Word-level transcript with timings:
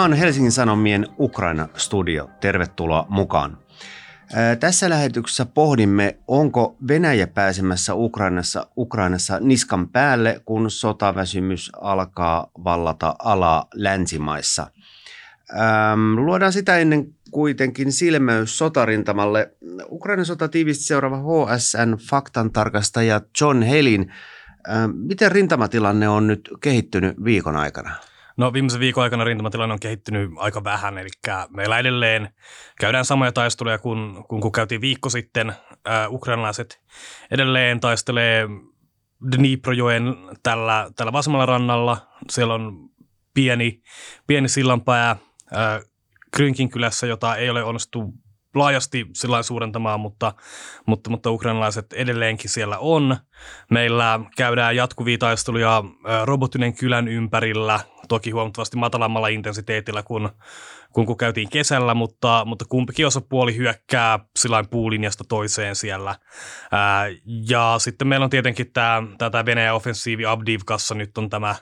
Tämä 0.00 0.12
on 0.12 0.12
Helsingin 0.12 0.52
Sanomien 0.52 1.06
Ukraina-studio. 1.18 2.30
Tervetuloa 2.40 3.06
mukaan. 3.08 3.58
Tässä 4.60 4.90
lähetyksessä 4.90 5.46
pohdimme, 5.46 6.18
onko 6.28 6.76
Venäjä 6.88 7.26
pääsemässä 7.26 7.94
Ukrainassa, 7.94 8.66
Ukrainassa 8.76 9.40
niskan 9.40 9.88
päälle, 9.88 10.40
kun 10.44 10.70
sotaväsymys 10.70 11.72
alkaa 11.80 12.50
vallata 12.64 13.14
alaa 13.18 13.66
länsimaissa. 13.74 14.66
Ähm, 15.52 16.14
luodaan 16.14 16.52
sitä 16.52 16.78
ennen 16.78 17.14
kuitenkin 17.30 17.92
silmäys 17.92 18.58
sotarintamalle. 18.58 19.54
Ukrainan 19.90 20.26
sota 20.26 20.48
tiivisti 20.48 20.84
seuraava 20.84 21.18
HSN 21.18 21.96
faktantarkastaja 22.10 23.20
John 23.40 23.62
Helin. 23.62 24.12
Ähm, 24.68 24.90
miten 24.94 25.32
rintamatilanne 25.32 26.08
on 26.08 26.26
nyt 26.26 26.50
kehittynyt 26.60 27.24
viikon 27.24 27.56
aikana? 27.56 28.09
No 28.40 28.52
viimeisen 28.52 28.80
viikon 28.80 29.02
aikana 29.02 29.24
rintamatilanne 29.24 29.72
on 29.72 29.80
kehittynyt 29.80 30.30
aika 30.36 30.64
vähän, 30.64 30.98
eli 30.98 31.08
meillä 31.50 31.78
edelleen 31.78 32.34
käydään 32.80 33.04
samoja 33.04 33.32
taisteluja 33.32 33.78
kuin 33.78 34.24
kun, 34.28 34.40
kun 34.40 34.52
käytiin 34.52 34.80
viikko 34.80 35.10
sitten. 35.10 35.48
Äh, 35.88 36.12
ukrainalaiset 36.12 36.80
edelleen 37.30 37.80
taistelee 37.80 38.48
Dniprojoen 39.36 40.04
tällä, 40.42 40.90
tällä 40.96 41.12
vasemmalla 41.12 41.46
rannalla. 41.46 42.08
Siellä 42.30 42.54
on 42.54 42.90
pieni, 43.34 43.82
pieni 44.26 44.48
sillanpää 44.48 45.10
äh, 45.10 45.18
Krynkin 46.30 46.70
kylässä, 46.70 47.06
jota 47.06 47.36
ei 47.36 47.50
ole 47.50 47.64
onnistu 47.64 48.14
laajasti 48.54 49.06
sillä 49.14 49.42
suurentamaan, 49.42 50.00
mutta, 50.00 50.32
mutta, 50.86 51.10
mutta 51.10 51.30
ukrainalaiset 51.30 51.92
edelleenkin 51.92 52.50
siellä 52.50 52.78
on. 52.78 53.16
Meillä 53.70 54.20
käydään 54.36 54.76
jatkuvia 54.76 55.18
taisteluja 55.18 55.84
Robotynen 56.24 56.74
kylän 56.74 57.08
ympärillä, 57.08 57.80
toki 58.08 58.30
huomattavasti 58.30 58.76
matalammalla 58.76 59.28
intensiteetillä 59.28 60.02
kuin 60.02 60.28
kun, 60.92 61.06
kun 61.06 61.16
käytiin 61.16 61.50
kesällä, 61.50 61.94
mutta, 61.94 62.44
mutta 62.44 62.64
kumpikin 62.68 63.06
osapuoli 63.06 63.56
hyökkää 63.56 64.18
sillä 64.38 64.64
puulinjasta 64.70 65.24
toiseen 65.28 65.76
siellä. 65.76 66.14
Ää, 66.72 67.06
ja 67.48 67.74
sitten 67.78 68.08
meillä 68.08 68.24
on 68.24 68.30
tietenkin 68.30 68.72
tämä, 68.72 69.02
tämä 69.30 69.44
Venäjän 69.44 69.74
offensiivi 69.74 70.26
Abdivkassa 70.26 70.94
nyt 70.94 71.18
on 71.18 71.30
tämä, 71.30 71.54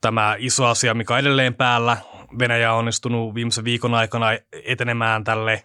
tämä 0.00 0.36
iso 0.38 0.66
asia, 0.66 0.94
mikä 0.94 1.14
on 1.14 1.20
edelleen 1.20 1.54
päällä. 1.54 1.96
Venäjä 2.38 2.72
on 2.72 2.78
onnistunut 2.78 3.34
viimeisen 3.34 3.64
viikon 3.64 3.94
aikana 3.94 4.26
etenemään 4.64 5.24
tälle 5.24 5.62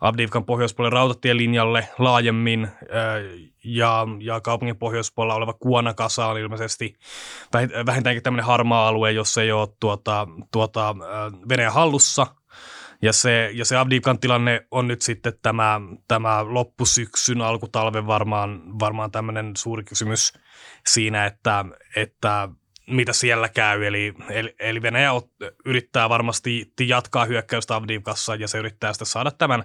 Abdivkan 0.00 0.44
pohjoispuolen 0.44 0.92
rautatielinjalle 0.92 1.88
laajemmin 1.98 2.68
ja, 3.64 4.06
ja 4.20 4.40
kaupungin 4.40 4.76
pohjoispuolella 4.76 5.34
oleva 5.34 5.52
Kuonakasa 5.52 6.26
on 6.26 6.38
ilmeisesti 6.38 6.94
vähintäänkin 7.86 8.22
tämmöinen 8.22 8.46
harmaa 8.46 8.88
alue, 8.88 9.12
jos 9.12 9.38
ei 9.38 9.52
ole 9.52 9.68
tuota, 9.80 10.28
tuota, 10.52 10.96
Venäjän 11.48 11.72
hallussa. 11.72 12.26
Ja 13.02 13.12
se, 13.12 13.50
ja 13.54 13.64
se 13.64 13.76
Abdivkan 13.76 14.18
tilanne 14.18 14.66
on 14.70 14.88
nyt 14.88 15.02
sitten 15.02 15.32
tämä, 15.42 15.80
tämä 16.08 16.44
loppusyksyn, 16.48 17.40
alkutalven 17.40 18.06
varmaan, 18.06 18.78
varmaan 18.78 19.10
tämmöinen 19.10 19.52
suuri 19.56 19.84
kysymys 19.84 20.32
siinä, 20.86 21.26
että, 21.26 21.64
että 21.96 22.48
mitä 22.86 23.12
siellä 23.12 23.48
käy. 23.48 23.84
Eli, 23.84 24.14
eli, 24.30 24.54
eli 24.58 24.82
Venäjä 24.82 25.10
yrittää 25.64 26.08
varmasti 26.08 26.72
jatkaa 26.80 27.24
hyökkäystä 27.24 27.74
Avdivkassa 27.74 28.34
ja 28.34 28.48
se 28.48 28.58
yrittää 28.58 28.92
sitten 28.92 29.06
saada 29.06 29.30
tämän, 29.30 29.64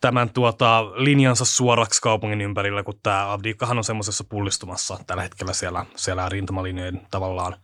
tämän 0.00 0.30
tuota, 0.30 0.84
linjansa 0.94 1.44
suoraksi 1.44 2.02
kaupungin 2.02 2.40
ympärillä, 2.40 2.82
kun 2.82 3.00
tämä 3.02 3.32
Avdivkahan 3.32 3.78
on 3.78 3.84
semmoisessa 3.84 4.24
pullistumassa 4.24 4.98
tällä 5.06 5.22
hetkellä 5.22 5.52
siellä, 5.52 5.86
siellä 5.96 6.28
rintamalinjojen 6.28 7.06
tavallaan 7.10 7.56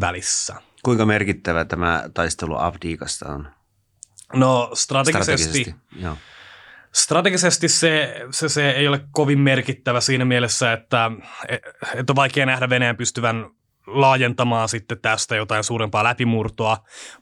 välissä. 0.00 0.54
Kuinka 0.82 1.06
merkittävä 1.06 1.64
tämä 1.64 2.04
taistelu 2.14 2.56
Avdiikasta 2.58 3.28
on? 3.28 3.48
No 4.34 4.70
strategisesti, 4.74 5.34
strategisesti, 5.34 5.74
joo. 6.02 6.16
strategisesti 6.92 7.68
se, 7.68 8.14
se, 8.30 8.48
se 8.48 8.70
ei 8.70 8.88
ole 8.88 9.00
kovin 9.12 9.40
merkittävä 9.40 10.00
siinä 10.00 10.24
mielessä, 10.24 10.72
että, 10.72 11.10
että 11.94 12.12
on 12.12 12.16
vaikea 12.16 12.46
nähdä 12.46 12.68
Venäjän 12.68 12.96
pystyvän 12.96 13.50
laajentamaan 13.92 14.68
sitten 14.68 15.00
tästä 15.00 15.36
jotain 15.36 15.64
suurempaa 15.64 16.04
läpimurtoa. 16.04 16.76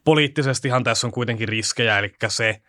Poliittisestihan 0.05 0.85
tässä 0.85 1.07
on 1.07 1.13
kuitenkin 1.13 1.49
riskejä, 1.49 1.99
eli 1.99 2.13
se, 2.29 2.61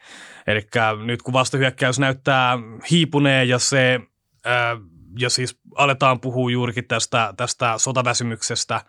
eli 0.47 0.67
nyt 1.05 1.21
kun 1.21 1.33
vastahyökkäys 1.33 1.99
näyttää 1.99 2.57
hiipuneen 2.91 3.49
ja 3.49 3.59
se 3.59 3.99
ää, 4.45 4.77
ja 5.17 5.29
siis 5.29 5.59
aletaan 5.75 6.19
puhua 6.19 6.51
juurikin 6.51 6.87
tästä, 6.87 7.33
tästä 7.37 7.73
sotaväsymyksestä, 7.77 8.81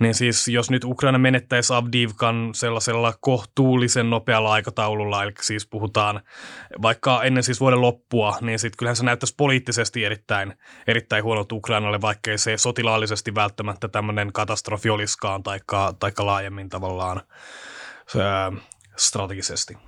niin 0.00 0.14
siis 0.14 0.48
jos 0.48 0.70
nyt 0.70 0.84
Ukraina 0.84 1.18
menettäisi 1.18 1.74
Avdivkan 1.74 2.50
sellaisella 2.54 3.14
kohtuullisen 3.20 4.10
nopealla 4.10 4.52
aikataululla, 4.52 5.22
eli 5.22 5.32
siis 5.40 5.66
puhutaan 5.66 6.20
vaikka 6.82 7.22
ennen 7.22 7.42
siis 7.42 7.60
vuoden 7.60 7.80
loppua, 7.80 8.38
niin 8.40 8.58
sitten 8.58 8.76
kyllähän 8.78 8.96
se 8.96 9.04
näyttäisi 9.04 9.34
poliittisesti 9.36 10.04
erittäin, 10.04 10.54
erittäin 10.86 11.24
huonolta 11.24 11.54
Ukrainalle, 11.54 12.00
vaikkei 12.00 12.38
se 12.38 12.56
sotilaallisesti 12.56 13.34
välttämättä 13.34 13.88
tämmöinen 13.88 14.32
katastrofi 14.32 14.90
olisikaan, 14.90 15.42
taikka, 15.42 15.94
taikka 15.98 16.26
laajemmin 16.26 16.68
tavallaan 16.68 17.20
strategisesti. 18.96 19.78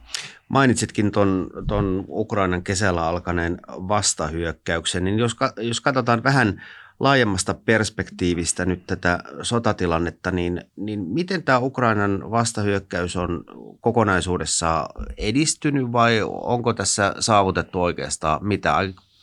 Mainitsitkin 0.49 1.13
tuon 1.13 1.51
ton 1.67 2.05
Ukrainan 2.09 2.63
kesällä 2.63 3.07
alkaneen 3.07 3.61
vastahyökkäyksen, 3.69 5.05
niin 5.05 5.19
jos, 5.19 5.37
jos 5.57 5.81
katsotaan 5.81 6.25
vähän 6.25 6.63
laajemmasta 7.01 7.55
perspektiivistä 7.55 8.65
nyt 8.65 8.87
tätä 8.87 9.19
sotatilannetta, 9.43 10.31
niin, 10.31 10.65
niin 10.77 11.01
miten 11.01 11.43
tämä 11.43 11.59
Ukrainan 11.59 12.31
vastahyökkäys 12.31 13.17
on 13.17 13.45
kokonaisuudessaan 13.81 14.89
edistynyt 15.17 15.93
vai 15.93 16.21
onko 16.27 16.73
tässä 16.73 17.15
saavutettu 17.21 17.83
oikeastaan 17.83 18.47
mitä? 18.47 18.75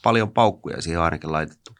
Paljon 0.03 0.31
paukkuja 0.31 0.81
siihen 0.81 1.01
ainakin 1.01 1.31
laitettu. 1.31 1.75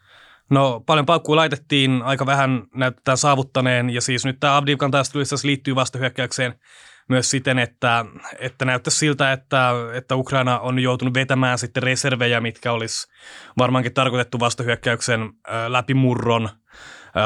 No 0.49 0.83
paljon 0.85 1.05
paukkuja 1.05 1.35
laitettiin, 1.35 2.01
aika 2.01 2.25
vähän 2.25 2.63
näyttää 2.75 3.15
saavuttaneen 3.15 3.89
ja 3.89 4.01
siis 4.01 4.25
nyt 4.25 4.39
tämä 4.39 4.57
Abdivkan 4.57 4.91
taistelu 4.91 5.23
liittyy 5.43 5.75
vastahyökkäykseen 5.75 6.59
myös 7.09 7.29
siten, 7.29 7.59
että, 7.59 8.05
että 8.39 8.65
näyttäisi 8.65 8.97
siltä, 8.97 9.31
että, 9.31 9.71
että 9.93 10.15
Ukraina 10.15 10.59
on 10.59 10.79
joutunut 10.79 11.13
vetämään 11.13 11.57
sitten 11.57 11.83
reservejä, 11.83 12.41
mitkä 12.41 12.71
olisi 12.71 13.07
varmaankin 13.57 13.93
tarkoitettu 13.93 14.39
vastahyökkäyksen 14.39 15.29
läpimurron 15.67 16.49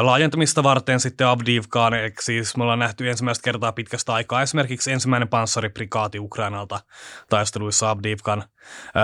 laajentamista 0.01 0.63
varten 0.63 0.99
sitten 0.99 1.27
Avdivkaan, 1.27 1.93
eli 1.93 2.13
siis 2.19 2.57
me 2.57 2.63
ollaan 2.63 2.79
nähty 2.79 3.09
ensimmäistä 3.09 3.43
kertaa 3.43 3.71
pitkästä 3.71 4.13
aikaa 4.13 4.41
esimerkiksi 4.41 4.91
ensimmäinen 4.91 5.27
panssariprikaati 5.27 6.19
Ukrainalta 6.19 6.79
taisteluissa 7.29 7.89
Avdivkan, 7.89 8.43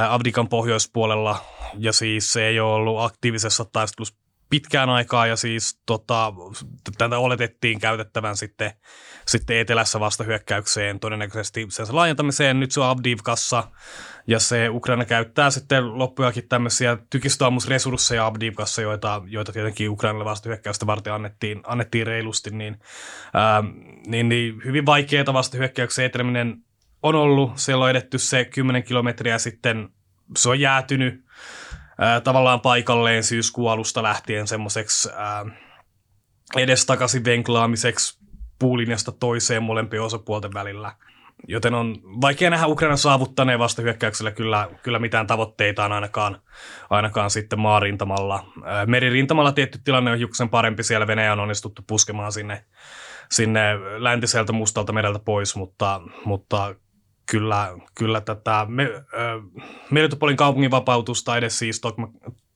Avdikan 0.09 0.49
pohjoispuolella, 0.49 1.45
ja 1.77 1.93
siis 1.93 2.33
se 2.33 2.47
ei 2.47 2.59
ole 2.59 2.73
ollut 2.73 3.01
aktiivisessa 3.01 3.65
taistelussa 3.65 4.24
pitkään 4.49 4.89
aikaa 4.89 5.27
ja 5.27 5.35
siis 5.35 5.81
tota, 5.85 6.33
tätä 6.97 7.17
oletettiin 7.17 7.79
käytettävän 7.79 8.37
sitten, 8.37 8.71
sitten 9.27 9.57
etelässä 9.57 9.99
vastahyökkäykseen 9.99 10.99
todennäköisesti 10.99 11.65
sen 11.69 11.85
laajentamiseen. 11.91 12.59
Nyt 12.59 12.71
se 12.71 12.79
on 12.79 12.89
Avdivkassa 12.89 13.63
ja 14.27 14.39
se 14.39 14.69
Ukraina 14.69 15.05
käyttää 15.05 15.49
sitten 15.49 15.97
loppujakin 15.97 16.47
tämmöisiä 16.47 16.97
tykistöammusresursseja 17.09 18.25
Avdivkassa, 18.25 18.81
joita, 18.81 19.21
joita 19.27 19.51
tietenkin 19.51 19.89
Ukrainalle 19.89 20.25
vastahyökkäystä 20.25 20.87
varten 20.87 21.13
annettiin, 21.13 21.61
annettiin 21.65 22.07
reilusti, 22.07 22.49
niin, 22.49 22.79
ää, 23.33 23.63
niin, 24.07 24.29
niin 24.29 24.61
hyvin 24.65 24.85
vaikeaa 24.85 25.33
vastahyökkäyksen 25.33 26.05
eteneminen 26.05 26.57
on 27.03 27.15
ollut. 27.15 27.51
Siellä 27.55 27.83
on 27.83 27.89
edetty 27.89 28.17
se 28.17 28.45
10 28.45 28.83
kilometriä 28.83 29.37
sitten, 29.37 29.89
se 30.37 30.49
on 30.49 30.59
jäätynyt 30.59 31.25
tavallaan 32.23 32.61
paikalleen 32.61 33.23
syyskuun 33.23 33.71
alusta 33.71 34.03
lähtien 34.03 34.47
semmoiseksi 34.47 35.09
edestakaisin 36.57 37.25
venklaamiseksi 37.25 38.19
puulinjasta 38.59 39.11
toiseen 39.11 39.63
molempien 39.63 40.03
osapuolten 40.03 40.53
välillä. 40.53 40.95
Joten 41.47 41.73
on 41.73 41.95
vaikea 42.21 42.49
nähdä 42.49 42.67
Ukrainan 42.67 42.97
saavuttaneen 42.97 43.59
vasta 43.59 43.81
hyökkäyksellä 43.81 44.31
kyllä, 44.31 44.69
kyllä 44.83 44.99
mitään 44.99 45.27
tavoitteitaan 45.27 45.91
ainakaan, 45.91 46.41
ainakaan 46.89 47.29
sitten 47.29 47.59
maarintamalla. 47.59 48.45
Meririntamalla 48.87 49.51
tietty 49.51 49.79
tilanne 49.83 50.11
on 50.11 50.17
hiuksen 50.17 50.49
parempi, 50.49 50.83
siellä 50.83 51.07
Venäjä 51.07 51.33
on 51.33 51.39
onnistuttu 51.39 51.81
puskemaan 51.87 52.31
sinne, 52.31 52.65
sinne 53.31 53.61
läntiseltä 53.97 54.51
mustalta 54.51 54.93
mereltä 54.93 55.19
pois, 55.19 55.55
mutta, 55.55 56.01
mutta 56.25 56.75
kyllä, 57.31 57.77
kyllä 57.95 58.21
tätä 58.21 58.65
me, 58.69 58.83
äh, 59.93 60.35
kaupungin 60.35 60.71
vapautusta, 60.71 61.37
edes 61.37 61.59
siis 61.59 61.81
Tokma, 61.81 62.07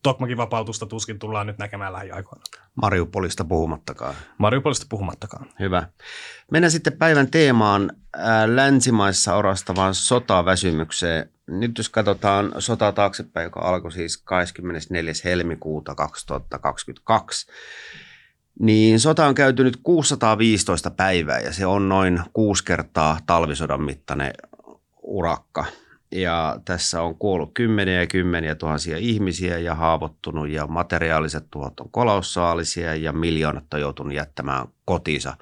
Tokmakin 0.04 0.38
vapautusta 0.38 0.86
tuskin 0.86 1.19
tullaan 1.19 1.48
nyt 1.48 1.57
näkemään 1.57 1.94
lähiaikoina. 1.94 2.44
Mariupolista 2.81 3.45
puhumattakaan. 3.45 4.16
Mariupolista 4.38 4.86
puhumattakaan. 4.89 5.45
Hyvä. 5.60 5.88
Mennään 6.51 6.71
sitten 6.71 6.98
päivän 6.98 7.31
teemaan 7.31 7.92
ää, 8.18 8.56
länsimaissa 8.56 9.36
orastavaan 9.36 9.95
sotaväsymykseen. 9.95 11.30
Nyt 11.48 11.77
jos 11.77 11.89
katsotaan 11.89 12.51
sotaa 12.60 12.92
taaksepäin, 12.92 13.44
joka 13.44 13.60
alkoi 13.60 13.92
siis 13.92 14.18
24. 14.18 15.13
helmikuuta 15.24 15.95
2022, 15.95 17.51
niin 18.60 19.00
sota 19.00 19.25
on 19.25 19.36
käyty 19.36 19.63
nyt 19.63 19.77
615 19.83 20.92
päivää 20.92 21.39
ja 21.39 21.54
se 21.54 21.66
on 21.66 21.89
noin 21.89 22.19
kuusi 22.33 22.63
kertaa 22.66 23.18
talvisodan 23.25 23.81
mittainen 23.81 24.33
urakka. 25.01 25.65
Ja 26.11 26.59
tässä 26.65 27.01
on 27.01 27.17
kuollut 27.17 27.51
kymmeniä 27.53 27.99
ja 27.99 28.07
kymmeniä 28.07 28.55
tuhansia 28.55 28.97
ihmisiä 28.97 29.57
ja 29.57 29.75
haavoittunut 29.75 30.49
ja 30.49 30.67
materiaaliset 30.67 31.45
tuhot 31.51 31.79
on 31.79 31.91
kolossaalisia 31.91 32.95
ja 32.95 33.13
miljoonat 33.13 33.73
on 33.73 33.81
joutunut 33.81 34.13
jättämään 34.13 34.67
kotinsa. 34.85 35.37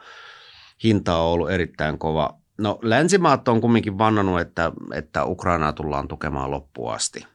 Hinta 0.83 1.17
on 1.17 1.25
ollut 1.25 1.51
erittäin 1.51 1.99
kova. 1.99 2.37
No 2.57 2.79
länsimaat 2.81 3.47
on 3.47 3.61
kumminkin 3.61 3.97
vannonut, 3.97 4.41
että, 4.41 4.71
että 4.93 5.25
Ukrainaa 5.25 5.73
tullaan 5.73 6.07
tukemaan 6.07 6.51
loppuun 6.51 6.93
asti. 6.93 7.25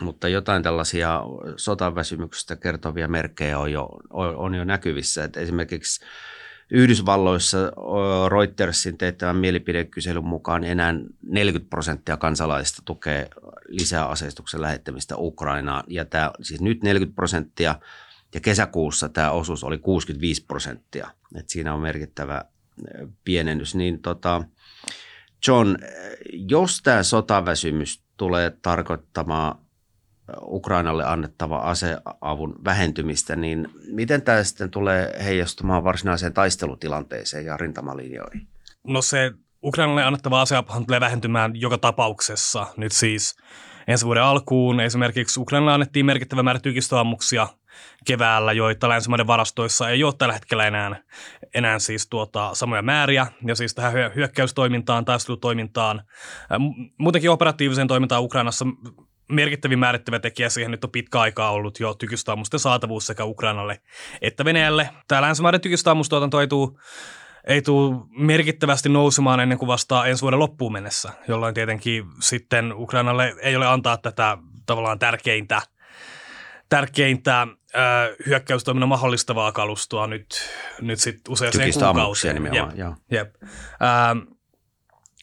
Mutta 0.00 0.28
jotain 0.28 0.62
tällaisia 0.62 1.20
sotaväsymyksestä 1.56 2.56
kertovia 2.56 3.08
merkkejä 3.08 3.58
on 3.58 3.72
jo, 3.72 3.88
on 4.10 4.54
jo 4.54 4.64
näkyvissä. 4.64 5.24
Että 5.24 5.40
esimerkiksi 5.40 6.04
Yhdysvalloissa 6.70 7.58
Reutersin 8.28 8.98
teettävän 8.98 9.36
mielipidekyselyn 9.36 10.24
mukaan 10.24 10.64
enää 10.64 10.94
40 11.22 11.70
prosenttia 11.70 12.16
kansalaisista 12.16 12.82
tukee 12.84 13.28
lisää 13.68 14.06
aseistuksen 14.06 14.60
lähettämistä 14.60 15.16
Ukrainaan. 15.16 15.84
Ja 15.86 16.04
tämä, 16.04 16.30
siis 16.40 16.60
nyt 16.60 16.82
40 16.82 17.14
prosenttia 17.14 17.74
ja 18.34 18.40
kesäkuussa 18.40 19.08
tämä 19.08 19.30
osuus 19.30 19.64
oli 19.64 19.78
65 19.78 20.44
prosenttia. 20.44 21.10
Et 21.34 21.48
siinä 21.48 21.74
on 21.74 21.80
merkittävä 21.80 22.44
pienennys. 23.24 23.74
Niin 23.74 24.02
tota, 24.02 24.44
John, 25.46 25.76
jos 26.32 26.80
tämä 26.82 27.02
sotaväsymys 27.02 28.02
tulee 28.16 28.50
tarkoittamaan 28.62 29.58
Ukrainalle 30.42 31.04
annettava 31.04 31.58
aseavun 31.58 32.56
vähentymistä, 32.64 33.36
niin 33.36 33.68
miten 33.86 34.22
tämä 34.22 34.44
sitten 34.44 34.70
tulee 34.70 35.12
heijastumaan 35.24 35.84
varsinaiseen 35.84 36.32
taistelutilanteeseen 36.32 37.44
ja 37.44 37.56
rintamalinjoihin? 37.56 38.48
No 38.86 39.02
se 39.02 39.32
Ukrainalle 39.62 40.04
annettava 40.04 40.40
aseapuhan 40.40 40.86
tulee 40.86 41.00
vähentymään 41.00 41.52
joka 41.54 41.78
tapauksessa. 41.78 42.66
Nyt 42.76 42.92
siis 42.92 43.36
ensi 43.88 44.06
vuoden 44.06 44.22
alkuun 44.22 44.80
esimerkiksi 44.80 45.40
Ukrainalle 45.40 45.72
annettiin 45.72 46.06
merkittävä 46.06 46.42
määrä 46.42 46.60
tykistöammuksia 46.60 47.48
keväällä, 48.06 48.52
joita 48.52 48.88
länsimaiden 48.88 49.26
varastoissa 49.26 49.90
ei 49.90 50.04
ole 50.04 50.14
tällä 50.18 50.34
hetkellä 50.34 50.66
enää, 50.66 51.02
enää 51.54 51.78
siis 51.78 52.08
tuota, 52.08 52.50
samoja 52.54 52.82
määriä. 52.82 53.26
Ja 53.46 53.54
siis 53.54 53.74
tähän 53.74 53.92
hyökkäystoimintaan, 54.14 55.04
taistelutoimintaan, 55.04 56.02
muutenkin 56.98 57.30
operatiiviseen 57.30 57.88
toimintaan 57.88 58.22
Ukrainassa 58.22 58.66
merkittävin 59.34 59.78
määrittävä 59.78 60.18
tekijä 60.18 60.48
siihen 60.48 60.70
nyt 60.70 60.84
on 60.84 60.90
pitkä 60.90 61.20
aikaa 61.20 61.50
ollut 61.50 61.80
jo 61.80 61.94
tykistaamusten 61.94 62.60
saatavuus 62.60 63.06
sekä 63.06 63.24
Ukrainalle 63.24 63.80
että 64.20 64.44
Venäjälle. 64.44 64.88
Tämä 65.08 65.22
länsimaiden 65.22 65.60
tykistaamustuotanto 65.60 66.40
ei 66.40 66.46
tule 66.46 66.78
ei 67.46 67.62
tule 67.62 67.96
merkittävästi 68.10 68.88
nousemaan 68.88 69.40
ennen 69.40 69.58
kuin 69.58 69.66
vasta 69.66 70.06
ensi 70.06 70.22
vuoden 70.22 70.38
loppuun 70.38 70.72
mennessä, 70.72 71.12
jolloin 71.28 71.54
tietenkin 71.54 72.04
sitten 72.20 72.72
Ukrainalle 72.72 73.34
ei 73.42 73.56
ole 73.56 73.66
antaa 73.66 73.96
tätä 73.96 74.38
tavallaan 74.66 74.98
tärkeintä, 74.98 75.62
tärkeintä 76.68 77.46
ö, 77.74 77.78
hyökkäystoiminnan 78.26 78.88
mahdollistavaa 78.88 79.52
kalustoa 79.52 80.06
nyt, 80.06 80.26
nyt 80.80 81.00
sitten 81.00 81.32
useaseen 81.32 81.72
kuukauteen. 81.72 82.54
Jep, 82.54 82.94
jep. 83.10 83.34
Ö, 83.42 84.32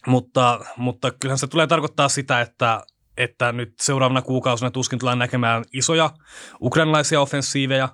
mutta, 0.07 0.59
mutta 0.77 1.11
kyllähän 1.11 1.37
se 1.37 1.47
tulee 1.47 1.67
tarkoittaa 1.67 2.09
sitä, 2.09 2.41
että 2.41 2.83
että 3.19 3.51
nyt 3.51 3.73
seuraavana 3.81 4.21
kuukausina 4.21 4.71
tuskin 4.71 4.99
tullaan 4.99 5.19
näkemään 5.19 5.63
isoja 5.73 6.09
ukrainalaisia 6.61 7.21
offensiiveja, 7.21 7.89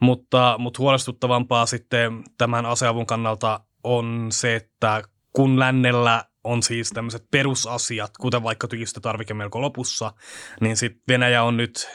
mutta, 0.00 0.56
mutta 0.58 0.78
huolestuttavampaa 0.78 1.66
sitten 1.66 2.24
tämän 2.38 2.66
aseavun 2.66 3.06
kannalta 3.06 3.60
on 3.84 4.26
se, 4.30 4.56
että 4.56 5.02
kun 5.32 5.58
lännellä 5.58 6.24
on 6.44 6.62
siis 6.62 6.90
tämmöiset 6.90 7.24
perusasiat, 7.30 8.10
kuten 8.20 8.42
vaikka 8.42 8.68
tykistötarvike 8.68 9.34
melko 9.34 9.60
lopussa, 9.60 10.12
niin 10.60 10.76
sitten 10.76 11.02
Venäjä 11.08 11.42
on 11.42 11.56
nyt 11.56 11.88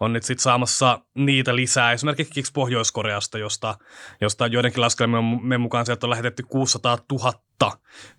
on 0.00 0.12
nyt 0.12 0.22
sitten 0.22 0.42
saamassa 0.42 1.00
niitä 1.14 1.56
lisää, 1.56 1.92
esimerkiksi 1.92 2.52
Pohjois-Koreasta, 2.52 3.38
josta, 3.38 3.78
josta 4.20 4.46
joidenkin 4.46 4.80
laskelmien 4.80 5.60
mukaan 5.60 5.86
sieltä 5.86 6.06
on 6.06 6.10
lähetetty 6.10 6.42
600 6.42 6.98
000 7.12 7.32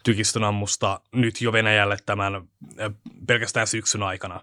tykistönammusta 0.03 1.01
nyt 1.15 1.41
jo 1.41 1.53
Venäjälle 1.53 1.97
tämän 2.05 2.47
pelkästään 3.27 3.67
syksyn 3.67 4.03
aikana. 4.03 4.41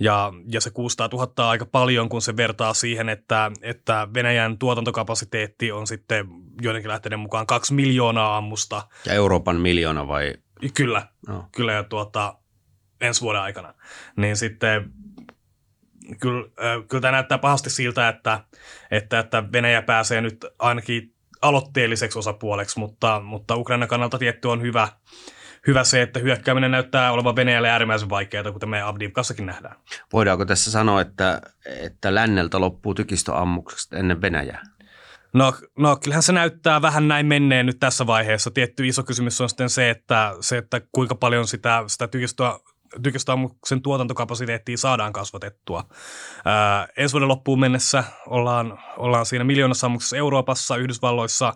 Ja, 0.00 0.32
ja 0.52 0.60
se 0.60 0.70
600 0.70 1.08
000 1.12 1.32
on 1.38 1.44
aika 1.44 1.66
paljon, 1.66 2.08
kun 2.08 2.22
se 2.22 2.36
vertaa 2.36 2.74
siihen, 2.74 3.08
että, 3.08 3.50
että 3.62 4.08
Venäjän 4.14 4.58
tuotantokapasiteetti 4.58 5.72
on 5.72 5.86
sitten 5.86 6.26
joidenkin 6.62 6.88
lähteiden 6.88 7.18
mukaan 7.18 7.46
kaksi 7.46 7.74
miljoonaa 7.74 8.36
ammusta. 8.36 8.82
Ja 9.06 9.12
Euroopan 9.12 9.56
miljoona 9.56 10.08
vai? 10.08 10.34
Kyllä, 10.74 11.06
no. 11.28 11.48
kyllä 11.52 11.72
ja 11.72 11.84
tuota, 11.84 12.34
ensi 13.00 13.20
vuoden 13.20 13.42
aikana. 13.42 13.74
Niin 14.16 14.36
sitten 14.36 14.92
kyllä, 16.20 16.48
kyllä 16.88 17.00
tämä 17.00 17.12
näyttää 17.12 17.38
pahasti 17.38 17.70
siltä, 17.70 18.08
että, 18.08 18.40
että, 18.90 19.18
että 19.18 19.44
Venäjä 19.52 19.82
pääsee 19.82 20.20
nyt 20.20 20.46
ainakin 20.58 21.14
aloitteelliseksi 21.42 22.18
osapuoleksi, 22.18 22.78
mutta, 22.78 23.20
mutta 23.20 23.56
Ukrainan 23.56 23.88
kannalta 23.88 24.18
tietty 24.18 24.48
on 24.48 24.62
hyvä, 24.62 24.88
hyvä 25.66 25.84
se, 25.84 26.02
että 26.02 26.20
hyökkääminen 26.20 26.70
näyttää 26.70 27.12
olevan 27.12 27.36
Venäjälle 27.36 27.70
äärimmäisen 27.70 28.10
vaikeaa, 28.10 28.52
kuten 28.52 28.68
me 28.68 28.82
Avdivkassakin 28.82 29.46
nähdään. 29.46 29.76
Voidaanko 30.12 30.44
tässä 30.44 30.70
sanoa, 30.70 31.00
että, 31.00 31.40
että 31.66 32.14
länneltä 32.14 32.60
loppuu 32.60 32.94
tykistöammukset 32.94 33.92
ennen 33.92 34.20
Venäjää? 34.20 34.62
No, 35.34 35.54
no 35.78 35.96
kyllähän 35.96 36.22
se 36.22 36.32
näyttää 36.32 36.82
vähän 36.82 37.08
näin 37.08 37.26
menneen 37.26 37.66
nyt 37.66 37.80
tässä 37.80 38.06
vaiheessa. 38.06 38.50
Tietty 38.50 38.86
iso 38.86 39.02
kysymys 39.02 39.40
on 39.40 39.48
sitten 39.48 39.70
se, 39.70 39.90
että, 39.90 40.34
se, 40.40 40.58
että 40.58 40.80
kuinka 40.92 41.14
paljon 41.14 41.46
sitä, 41.46 41.84
sitä 41.86 42.08
tykistöä 42.08 42.58
tykistöammuksen 43.02 43.82
tuotantokapasiteettia 43.82 44.76
saadaan 44.76 45.12
kasvatettua. 45.12 45.84
Ää, 46.44 46.88
ensi 46.96 47.12
vuoden 47.12 47.28
loppuun 47.28 47.60
mennessä 47.60 48.04
ollaan, 48.26 48.78
ollaan 48.96 49.26
siinä 49.26 49.44
miljoonassa 49.44 49.86
ammuksessa 49.86 50.16
Euroopassa, 50.16 50.76
Yhdysvalloissa. 50.76 51.52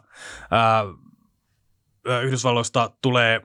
Ää, 0.51 0.85
Yhdysvalloista 2.23 2.91
tulee 3.03 3.43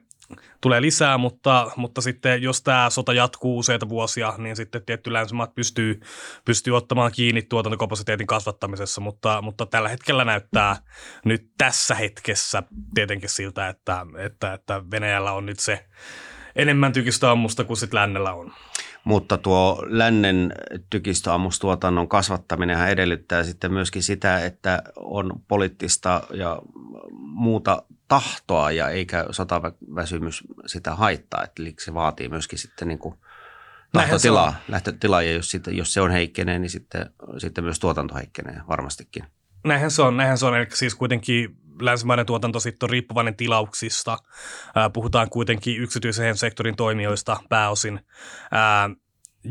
tulee 0.61 0.81
lisää, 0.81 1.17
mutta, 1.17 1.71
mutta 1.75 2.01
sitten 2.01 2.41
jos 2.41 2.61
tämä 2.61 2.89
sota 2.89 3.13
jatkuu 3.13 3.57
useita 3.57 3.89
vuosia, 3.89 4.33
niin 4.37 4.55
sitten 4.55 4.85
tietty 4.85 5.13
länsimaat 5.13 5.55
pystyy, 5.55 5.99
pystyy 6.45 6.77
ottamaan 6.77 7.11
kiinni 7.11 7.41
tuotantokapasiteetin 7.41 8.27
kasvattamisessa, 8.27 9.01
mutta, 9.01 9.41
mutta 9.41 9.65
tällä 9.65 9.89
hetkellä 9.89 10.25
näyttää 10.25 10.75
nyt 11.25 11.51
tässä 11.57 11.95
hetkessä 11.95 12.63
tietenkin 12.93 13.29
siltä, 13.29 13.67
että, 13.67 14.05
että, 14.17 14.53
että 14.53 14.83
Venäjällä 14.91 15.31
on 15.31 15.45
nyt 15.45 15.59
se 15.59 15.85
enemmän 16.55 16.93
tykistöammusta 16.93 17.63
kuin 17.63 17.77
sitten 17.77 17.99
lännellä 17.99 18.33
on. 18.33 18.53
Mutta 19.03 19.37
tuo 19.37 19.83
lännen 19.87 20.53
tykistöammustuotannon 20.89 22.07
kasvattaminen 22.07 22.87
edellyttää 22.87 23.43
sitten 23.43 23.73
myöskin 23.73 24.03
sitä, 24.03 24.45
että 24.45 24.83
on 24.95 25.33
poliittista 25.47 26.21
ja 26.33 26.61
muuta 27.11 27.83
tahtoa 28.07 28.71
ja 28.71 28.89
eikä 28.89 29.25
sotaväsymys 29.31 30.43
sitä 30.65 30.95
haittaa. 30.95 31.45
Eli 31.59 31.73
se 31.79 31.93
vaatii 31.93 32.29
myöskin 32.29 32.59
sitten 32.59 32.87
niin 32.87 32.99
kuin 32.99 33.15
tahtotilaa, 33.93 34.55
lähtötilaa 34.67 35.21
ja 35.21 35.31
jos, 35.31 35.51
sitten, 35.51 35.77
jos 35.77 35.93
se 35.93 36.01
on 36.01 36.11
heikkenee, 36.11 36.59
niin 36.59 36.69
sitten, 36.69 37.09
sitten 37.37 37.63
myös 37.63 37.79
tuotanto 37.79 38.15
heikkenee 38.15 38.61
varmastikin. 38.67 39.23
Näinhän 39.63 39.91
se 39.91 40.01
on, 40.01 40.17
näinhän 40.17 40.37
se 40.37 40.45
on. 40.45 40.57
Eli 40.57 40.67
siis 40.73 40.95
kuitenkin 40.95 41.57
länsimainen 41.85 42.25
tuotanto 42.25 42.59
sitten 42.59 42.85
on 42.87 42.89
riippuvainen 42.89 43.35
tilauksista. 43.35 44.17
puhutaan 44.93 45.29
kuitenkin 45.29 45.81
yksityisen 45.81 46.37
sektorin 46.37 46.75
toimijoista 46.75 47.37
pääosin. 47.49 47.99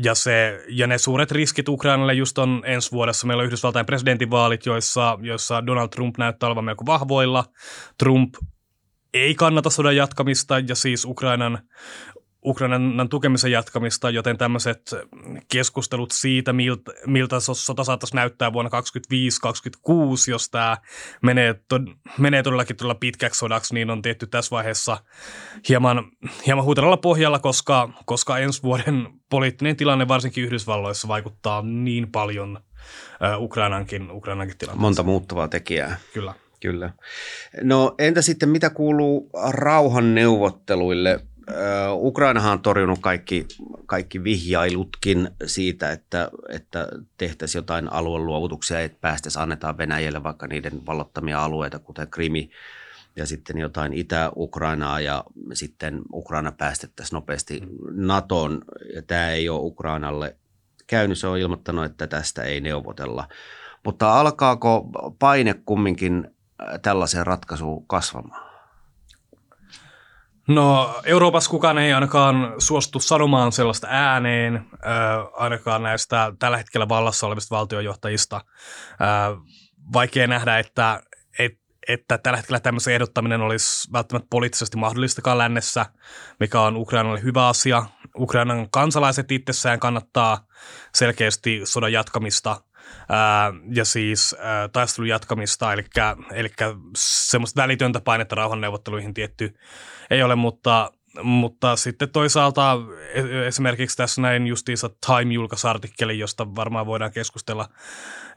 ja, 0.03 0.15
se, 0.15 0.63
ja 0.69 0.87
ne 0.87 0.97
suuret 0.97 1.31
riskit 1.31 1.69
Ukrainalle 1.69 2.13
just 2.13 2.37
on 2.37 2.61
ensi 2.65 2.91
vuodessa. 2.91 3.27
Meillä 3.27 3.41
on 3.41 3.47
Yhdysvaltain 3.47 3.85
presidentinvaalit, 3.85 4.65
joissa, 4.65 5.17
joissa 5.21 5.65
Donald 5.65 5.89
Trump 5.89 6.17
näyttää 6.17 6.47
olevan 6.47 6.65
melko 6.65 6.85
vahvoilla. 6.85 7.45
Trump 7.97 8.33
ei 9.13 9.35
kannata 9.35 9.69
sodan 9.69 9.95
jatkamista 9.95 10.59
ja 10.59 10.75
siis 10.75 11.05
Ukrainan 11.05 11.59
Ukrainan 12.45 13.09
tukemisen 13.09 13.51
jatkamista, 13.51 14.09
joten 14.09 14.37
tämmöiset 14.37 14.95
keskustelut 15.51 16.11
siitä, 16.11 16.53
miltä, 16.53 16.91
miltä 17.07 17.39
sota 17.39 17.83
saattaisi 17.83 18.15
näyttää 18.15 18.53
vuonna 18.53 18.71
2025-2026, 18.79 20.31
jos 20.31 20.49
tämä 20.49 20.77
menee, 21.21 21.55
to, 21.69 21.79
menee 22.17 22.43
todellakin 22.43 22.75
todella 22.75 22.95
pitkäksi 22.95 23.39
sodaksi, 23.39 23.73
niin 23.73 23.89
on 23.89 24.01
tietty 24.01 24.27
tässä 24.27 24.51
vaiheessa 24.51 24.97
hieman, 25.69 26.11
hieman 26.45 26.65
huutelalla 26.65 26.97
pohjalla, 26.97 27.39
koska, 27.39 27.89
koska 28.05 28.37
ensi 28.37 28.63
vuoden 28.63 29.07
poliittinen 29.29 29.75
tilanne 29.75 30.07
varsinkin 30.07 30.43
Yhdysvalloissa 30.43 31.07
vaikuttaa 31.07 31.61
niin 31.61 32.11
paljon 32.11 32.59
uh, 33.37 33.43
Ukrainankin, 33.43 34.11
Ukrainankin 34.11 34.57
tilanteeseen. 34.57 34.81
Monta 34.81 35.03
muuttuvaa 35.03 35.47
tekijää. 35.47 35.99
Kyllä. 36.13 36.33
Kyllä. 36.61 36.93
No 37.63 37.95
entä 37.99 38.21
sitten 38.21 38.49
mitä 38.49 38.69
kuuluu 38.69 39.29
rauhanneuvotteluille? 39.49 41.19
Ukrainahan 41.93 42.51
on 42.51 42.61
torjunut 42.61 42.99
kaikki, 43.01 43.47
kaikki 43.85 44.23
vihjailutkin 44.23 45.29
siitä, 45.45 45.91
että, 45.91 46.29
että 46.49 46.87
tehtäisiin 47.17 47.59
jotain 47.59 47.93
alueluovutuksia, 47.93 48.79
että 48.79 48.97
päästäisiin 49.01 49.43
annetaan 49.43 49.77
Venäjälle 49.77 50.23
vaikka 50.23 50.47
niiden 50.47 50.85
vallottamia 50.85 51.43
alueita, 51.43 51.79
kuten 51.79 52.07
Krimi 52.07 52.49
ja 53.15 53.25
sitten 53.25 53.57
jotain 53.57 53.93
Itä-Ukrainaa 53.93 54.99
ja 54.99 55.23
sitten 55.53 56.01
Ukraina 56.13 56.51
päästettäisiin 56.51 57.15
nopeasti 57.15 57.61
NATOon. 57.91 58.61
Ja 58.95 59.01
tämä 59.01 59.29
ei 59.29 59.49
ole 59.49 59.59
Ukrainalle 59.63 60.35
käynyt, 60.87 61.17
se 61.17 61.27
on 61.27 61.37
ilmoittanut, 61.37 61.85
että 61.85 62.07
tästä 62.07 62.43
ei 62.43 62.61
neuvotella. 62.61 63.27
Mutta 63.85 64.19
alkaako 64.19 64.89
paine 65.19 65.53
kumminkin 65.65 66.35
tällaiseen 66.81 67.27
ratkaisuun 67.27 67.87
kasvamaan? 67.87 68.50
No 70.47 70.95
Euroopassa 71.03 71.49
kukaan 71.49 71.77
ei 71.77 71.93
ainakaan 71.93 72.53
suostu 72.57 72.99
sanomaan 72.99 73.51
sellaista 73.51 73.87
ääneen, 73.89 74.55
äh, 74.55 74.61
ainakaan 75.33 75.83
näistä 75.83 76.33
tällä 76.39 76.57
hetkellä 76.57 76.89
vallassa 76.89 77.27
olevista 77.27 77.55
valtiojohtajista. 77.55 78.35
Äh, 78.35 79.41
vaikea 79.93 80.27
nähdä, 80.27 80.59
että, 80.59 81.03
et, 81.39 81.53
että 81.87 82.17
tällä 82.17 82.37
hetkellä 82.37 82.59
tämmöisen 82.59 82.93
ehdottaminen 82.93 83.41
olisi 83.41 83.91
välttämättä 83.93 84.27
poliittisesti 84.29 84.77
mahdollistakaan 84.77 85.37
lännessä, 85.37 85.85
mikä 86.39 86.61
on 86.61 86.77
Ukrainalle 86.77 87.23
hyvä 87.23 87.47
asia. 87.47 87.83
Ukrainan 88.17 88.69
kansalaiset 88.69 89.31
itsessään 89.31 89.79
kannattaa 89.79 90.45
selkeästi 90.95 91.61
sodan 91.63 91.93
jatkamista– 91.93 92.57
ja 93.73 93.85
siis 93.85 94.35
ää, 94.39 94.67
taistelun 94.67 95.07
jatkamista, 95.07 95.73
eli, 95.73 95.83
eli 96.31 96.49
semmoista 96.97 97.61
välitöntä 97.61 98.01
painetta 98.01 98.35
rauhanneuvotteluihin 98.35 99.13
tietty 99.13 99.53
ei 100.09 100.23
ole, 100.23 100.35
mutta, 100.35 100.91
mutta 101.23 101.75
sitten 101.75 102.09
toisaalta 102.09 102.77
e, 103.13 103.47
esimerkiksi 103.47 103.97
tässä 103.97 104.21
näin 104.21 104.47
justiinsa 104.47 104.89
Time 105.05 105.33
julkaisi 105.33 105.67
artikkeli, 105.67 106.19
josta 106.19 106.55
varmaan 106.55 106.85
voidaan 106.85 107.11
keskustella 107.11 107.69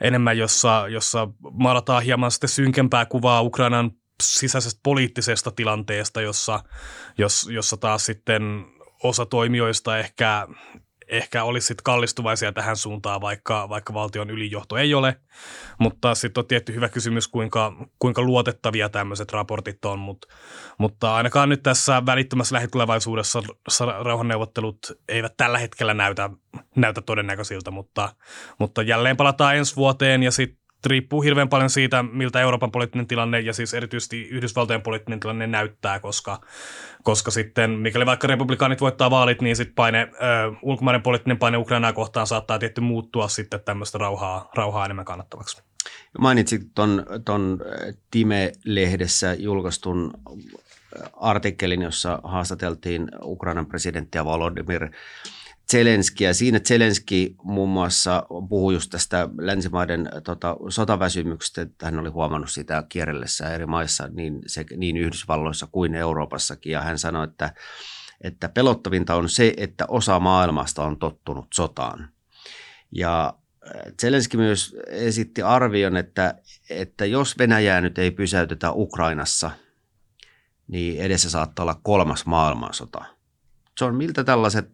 enemmän, 0.01 0.39
jossa, 0.39 0.89
jossa 0.89 1.29
maalataan 1.51 2.03
hieman 2.03 2.31
sitten 2.31 2.49
synkempää 2.49 3.07
kuvaa 3.07 3.43
Ukrainan 3.43 3.91
sisäisestä 4.23 4.81
poliittisesta 4.83 5.51
tilanteesta, 5.51 6.21
jossa, 6.21 6.65
jos, 7.19 7.49
jossa 7.53 7.77
taas 7.77 8.07
sitten 8.07 8.65
osa 9.03 9.27
toimijoista 9.27 9.99
ehkä 9.99 10.49
ehkä 11.17 11.45
olisi 11.45 11.67
sit 11.67 11.83
kallistuvaisia 11.83 12.53
tähän 12.53 12.77
suuntaan, 12.77 13.21
vaikka, 13.21 13.69
vaikka 13.69 13.95
valtion 13.95 14.31
ylijohto 14.31 14.77
ei 14.77 14.95
ole. 14.95 15.17
Mutta 15.79 16.15
sitten 16.15 16.43
on 16.43 16.47
tietty 16.47 16.75
hyvä 16.75 16.89
kysymys, 16.89 17.29
kuinka, 17.29 17.73
kuinka 17.99 18.23
luotettavia 18.23 18.89
tämmöiset 18.89 19.33
raportit 19.33 19.85
on. 19.85 19.99
Mut, 19.99 20.27
mutta 20.79 21.15
ainakaan 21.15 21.49
nyt 21.49 21.63
tässä 21.63 22.07
välittömässä 22.07 22.55
lähitulevaisuudessa 22.55 23.43
rauhanneuvottelut 24.03 24.79
eivät 25.09 25.37
tällä 25.37 25.59
hetkellä 25.59 25.95
näytä, 25.95 26.31
näytä 26.77 27.01
todennäköisiltä, 27.01 27.71
mutta, 27.71 28.15
mutta 28.59 28.83
jälleen 28.83 29.17
palataan 29.17 29.57
ensi 29.57 29.77
vuoteen 29.77 30.23
ja 30.23 30.31
sitten 30.31 30.64
riippuu 30.87 31.23
hirveän 31.23 31.49
paljon 31.49 31.71
siitä, 31.71 32.03
miltä 32.03 32.41
Euroopan 32.41 32.71
poliittinen 32.71 33.07
tilanne 33.07 33.41
ja 33.41 33.53
siis 33.53 33.75
erityisesti 33.75 34.23
Yhdysvaltojen 34.23 34.83
poliittinen 34.83 35.21
tilanne 35.21 35.47
näyttää, 35.47 36.01
koska, 36.01 36.41
koska 37.03 37.31
sitten 37.31 37.71
mikäli 37.71 38.07
vaikka 38.07 38.27
republikaanit 38.27 38.81
voittaa 38.81 39.11
vaalit, 39.11 39.43
niin 39.43 39.57
sitten 39.57 39.75
paine, 39.75 40.09
ö, 40.13 40.17
ulkomainen 40.63 41.03
poliittinen 41.03 41.39
paine 41.39 41.57
Ukrainaa 41.57 41.93
kohtaan 41.93 42.27
saattaa 42.27 42.59
tietty 42.59 42.81
muuttua 42.81 43.29
sitten 43.29 43.61
tämmöistä 43.61 43.99
rauhaa, 43.99 44.51
rauhaa 44.55 44.85
enemmän 44.85 45.05
kannattavaksi. 45.05 45.63
Mainitsit 46.19 46.63
tuon 46.75 47.07
ton 47.25 47.59
Time-lehdessä 48.11 49.35
julkaistun 49.35 50.11
artikkelin, 51.13 51.83
jossa 51.83 52.19
haastateltiin 52.25 53.09
Ukrainan 53.23 53.67
presidenttiä 53.67 54.25
Volodymyr 54.25 54.89
Zelenskiä. 55.71 56.33
Siinä 56.33 56.61
Zelenski 56.61 57.35
muun 57.43 57.69
muassa 57.69 58.27
puhui 58.49 58.75
just 58.75 58.91
tästä 58.91 59.29
länsimaiden 59.39 60.09
tota, 60.25 60.57
sotaväsymyksestä, 60.69 61.63
että 61.63 61.87
hän 61.87 61.99
oli 61.99 62.09
huomannut 62.09 62.51
sitä 62.51 62.85
kierrellessä 62.89 63.55
eri 63.55 63.67
maissa, 63.67 64.09
niin, 64.09 64.43
se, 64.47 64.65
niin 64.77 64.97
Yhdysvalloissa 64.97 65.67
kuin 65.67 65.95
Euroopassakin. 65.95 66.73
Ja 66.73 66.83
hän 66.83 66.99
sanoi, 66.99 67.25
että, 67.25 67.55
että 68.21 68.49
pelottavinta 68.49 69.15
on 69.15 69.29
se, 69.29 69.55
että 69.57 69.85
osa 69.89 70.21
maailmasta 70.21 70.85
on 70.85 70.99
tottunut 70.99 71.47
sotaan. 71.55 72.09
Ja 72.93 73.35
äh, 73.67 73.93
Zelenski 74.01 74.37
myös 74.37 74.77
esitti 74.89 75.43
arvion, 75.43 75.97
että, 75.97 76.35
että 76.71 77.07
jos 77.07 77.39
Venäjää 77.39 77.81
nyt 77.81 77.99
ei 77.99 78.11
pysäytetä 78.11 78.73
Ukrainassa, 78.73 79.51
niin 80.69 81.01
edessä 81.01 81.31
saattaa 81.31 81.63
olla 81.63 81.81
kolmas 81.83 82.27
maailmansota. 82.27 83.05
John, 83.81 83.95
miltä 83.95 84.25
tällaiset 84.25 84.74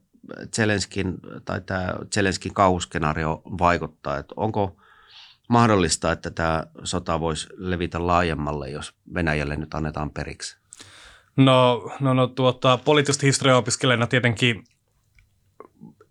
Zelenskin 0.57 1.15
tai 1.45 1.61
tämä 1.61 1.95
Zelenskin 2.15 2.55
kauhuskenaario 2.55 3.43
vaikuttaa, 3.45 4.19
että 4.19 4.35
onko 4.37 4.77
mahdollista, 5.49 6.13
että 6.13 6.31
tämä 6.31 6.65
sota 6.85 7.21
voisi 7.21 7.49
levitä 7.57 8.07
laajemmalle, 8.07 8.71
jos 8.71 8.95
Venäjälle 9.15 9.57
nyt 9.57 9.75
annetaan 9.75 10.11
periksi? 10.11 10.61
No, 11.37 11.91
no, 12.01 12.15
no 12.15 12.27
tuota, 12.27 12.79
poliittista 12.85 13.27
historiaa 13.27 13.59
opiskelijana 13.59 14.07
tietenkin 14.07 14.65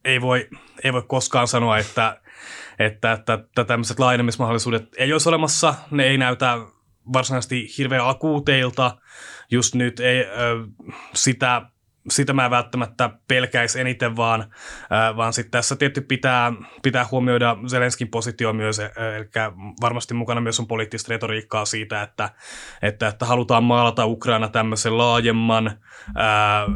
ei 0.06 0.22
voi, 0.22 0.50
ei 0.84 0.94
voi 0.94 1.04
koskaan 1.08 1.48
sanoa, 1.48 1.78
että, 1.78 2.22
että, 2.80 3.12
että, 3.12 3.34
että 3.34 3.64
tämmöiset 3.64 4.00
laajenemismahdollisuudet 4.00 4.90
ei 4.98 5.14
olisi 5.14 5.30
olemassa. 5.30 5.76
Ne 5.92 6.04
ei 6.04 6.18
näytä 6.18 6.58
varsinaisesti 7.14 7.68
hirveän 7.78 8.08
akuuteilta. 8.08 8.98
Just 9.52 9.76
nyt 9.76 10.00
ei 10.00 10.20
ö, 10.20 10.28
sitä 11.14 11.62
sitä 12.10 12.34
mä 12.34 12.50
välttämättä 12.50 13.10
pelkäisi 13.28 13.80
eniten, 13.80 14.16
vaan, 14.16 14.42
äh, 14.42 15.18
vaan 15.18 15.34
sitten 15.34 15.52
tässä 15.52 15.76
tietysti 15.76 16.02
pitää, 16.02 16.54
pitää 16.84 17.06
huomioida 17.12 17.58
Zelenskin 17.68 18.08
positio 18.08 18.54
myös, 18.54 18.80
äh, 18.80 18.90
eli 19.18 19.26
varmasti 19.82 20.14
mukana 20.14 20.42
myös 20.42 20.60
on 20.60 20.68
poliittista 20.68 21.10
retoriikkaa 21.10 21.66
siitä, 21.66 22.02
että, 22.02 22.30
että, 22.82 23.08
että 23.08 23.26
halutaan 23.26 23.64
maalata 23.64 24.06
Ukraina 24.06 24.50
tämmöisen 24.50 24.98
laajemman 24.98 25.68
äh, 26.08 26.76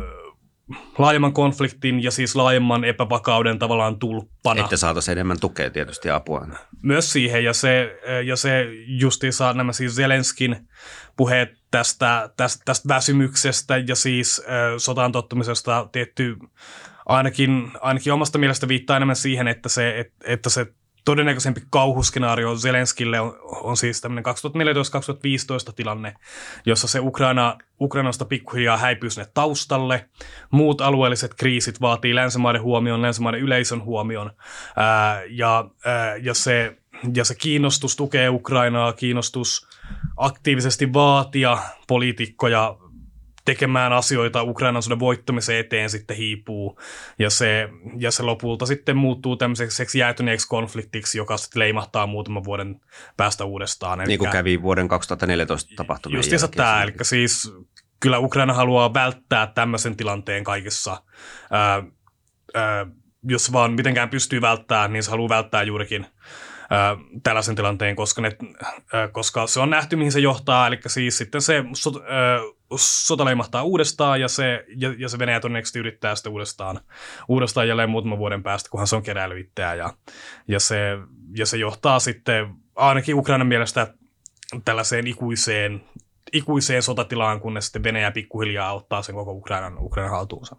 laajemman 0.97 1.33
konfliktin 1.33 2.03
ja 2.03 2.11
siis 2.11 2.35
laajemman 2.35 2.83
epävakauden 2.83 3.59
tavallaan 3.59 3.99
tulppana. 3.99 4.61
Että 4.61 4.77
saataisiin 4.77 5.11
enemmän 5.11 5.39
tukea 5.39 5.69
tietysti 5.69 6.09
apua. 6.09 6.47
Myös 6.81 7.11
siihen, 7.11 7.43
ja 7.43 7.53
se, 7.53 7.99
ja 8.25 8.35
se 8.35 8.67
justiinsa 8.85 9.53
nämä 9.53 9.73
siis 9.73 9.95
Zelenskin 9.95 10.67
puheet 11.17 11.62
tästä, 11.73 12.29
tästä, 12.37 12.61
tästä 12.65 12.87
väsymyksestä 12.89 13.77
ja 13.77 13.95
siis 13.95 14.41
äh, 14.45 14.53
sotaan 14.77 15.11
tottumisesta 15.11 15.89
tietty 15.91 16.37
ainakin, 17.05 17.71
ainakin 17.81 18.13
omasta 18.13 18.37
mielestä 18.37 18.67
viittaa 18.67 18.97
enemmän 18.97 19.15
siihen, 19.15 19.47
että 19.47 19.69
se, 19.69 19.99
et, 19.99 20.13
että 20.23 20.49
se 20.49 20.67
todennäköisempi 21.05 21.61
kauhuskenaario 21.69 22.55
Zelenskille 22.55 23.19
on, 23.19 23.39
on 23.43 23.77
siis 23.77 24.01
tämmöinen 24.01 24.33
2014-2015 25.69 25.73
tilanne, 25.75 26.13
jossa 26.65 26.87
se 26.87 26.99
Ukraina, 26.99 27.57
Ukrainasta 27.81 28.25
pikkuhiljaa 28.25 28.77
häipyy 28.77 29.09
sinne 29.09 29.27
taustalle. 29.33 30.09
Muut 30.51 30.81
alueelliset 30.81 31.33
kriisit 31.33 31.81
vaatii 31.81 32.15
länsimaiden 32.15 32.61
huomion, 32.61 33.01
länsimaiden 33.01 33.41
yleisön 33.41 33.83
huomion. 33.83 34.31
Ää, 34.75 35.23
ja, 35.29 35.69
ää, 35.85 36.15
ja, 36.15 36.33
se, 36.33 36.77
ja 37.15 37.25
se 37.25 37.35
kiinnostus 37.35 37.95
tukee 37.95 38.29
Ukrainaa, 38.29 38.93
kiinnostus 38.93 39.67
aktiivisesti 40.17 40.93
vaatia 40.93 41.57
poliitikkoja 41.87 42.77
tekemään 43.45 43.93
asioita 43.93 44.43
Ukrainan 44.43 44.83
sodan 44.83 44.99
voittamisen 44.99 45.57
eteen 45.57 45.89
sitten 45.89 46.17
hiipuu. 46.17 46.79
Ja 47.19 47.29
se, 47.29 47.69
ja 47.97 48.11
se 48.11 48.23
lopulta 48.23 48.65
sitten 48.65 48.97
muuttuu 48.97 49.35
tämmöiseksi 49.35 49.99
jäätyneeksi 49.99 50.47
konfliktiksi, 50.47 51.17
joka 51.17 51.37
sitten 51.37 51.59
leimahtaa 51.59 52.07
muutaman 52.07 52.43
vuoden 52.43 52.81
päästä 53.17 53.45
uudestaan. 53.45 53.99
Niin 53.99 54.19
kuin 54.19 54.31
kävi 54.31 54.61
vuoden 54.61 54.87
2014 54.87 55.73
tapahtumien 55.75 56.17
Justiinsa 56.17 56.47
tämä, 56.47 56.83
eli 56.83 56.93
siis 57.01 57.53
kyllä 57.99 58.19
Ukraina 58.19 58.53
haluaa 58.53 58.93
välttää 58.93 59.47
tämmöisen 59.47 59.95
tilanteen 59.97 60.43
kaikessa. 60.43 61.03
Ää, 61.51 61.83
ää, 62.53 62.85
jos 63.23 63.51
vaan 63.51 63.73
mitenkään 63.73 64.09
pystyy 64.09 64.41
välttämään, 64.41 64.93
niin 64.93 65.03
se 65.03 65.11
haluaa 65.11 65.29
välttää 65.29 65.63
juurikin 65.63 66.05
tällaisen 67.23 67.55
tilanteen, 67.55 67.95
koska, 67.95 68.21
ne, 68.21 68.37
koska 69.11 69.47
se 69.47 69.59
on 69.59 69.69
nähty, 69.69 69.95
mihin 69.95 70.11
se 70.11 70.19
johtaa. 70.19 70.67
Eli 70.67 70.79
siis 70.87 71.17
sitten 71.17 71.41
se 71.41 71.63
sot, 71.73 71.95
sota 72.75 73.25
leimahtaa 73.25 73.63
uudestaan 73.63 74.21
ja 74.21 74.27
se, 74.27 74.65
ja, 74.77 74.93
ja 74.97 75.09
se 75.09 75.19
Venäjä 75.19 75.39
todennäköisesti 75.39 75.79
yrittää 75.79 76.15
sitä 76.15 76.29
uudestaan, 76.29 76.79
uudestaan 77.27 77.67
jälleen 77.67 77.89
muutaman 77.89 78.17
vuoden 78.17 78.43
päästä, 78.43 78.69
kunhan 78.69 78.87
se 78.87 78.95
on 78.95 79.03
keräilyttäjä. 79.03 79.73
Ja, 79.73 79.93
ja, 80.47 80.59
se, 80.59 80.97
ja 81.37 81.45
se 81.45 81.57
johtaa 81.57 81.99
sitten 81.99 82.55
ainakin 82.75 83.15
Ukrainan 83.15 83.47
mielestä 83.47 83.93
tällaiseen 84.65 85.07
ikuiseen, 85.07 85.83
ikuiseen 86.33 86.83
sotatilaan, 86.83 87.39
kunnes 87.39 87.65
sitten 87.65 87.83
Venäjä 87.83 88.11
pikkuhiljaa 88.11 88.73
ottaa 88.73 89.01
sen 89.01 89.15
koko 89.15 89.31
Ukrainan, 89.31 89.77
Ukrainan 89.79 90.11
haltuunsa. 90.11 90.55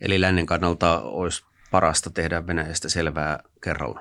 Eli 0.00 0.20
lännen 0.20 0.46
kannalta 0.46 1.00
olisi 1.00 1.44
parasta 1.70 2.10
tehdä 2.10 2.46
Venäjästä 2.46 2.88
selvää 2.88 3.42
kerralla? 3.64 4.00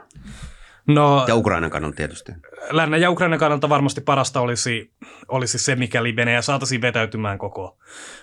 No, 0.89 1.25
ja 1.27 1.35
Ukrainan 1.35 1.69
kannalta 1.69 1.95
tietysti. 1.95 2.31
Lännen 2.71 3.01
ja 3.01 3.11
Ukrainan 3.11 3.39
kannalta 3.39 3.69
varmasti 3.69 4.01
parasta 4.01 4.41
olisi, 4.41 4.91
olisi 5.27 5.59
se, 5.59 5.75
mikäli 5.75 6.15
Venäjä 6.15 6.41
saataisiin 6.41 6.81
vetäytymään 6.81 7.37
koko, 7.37 7.77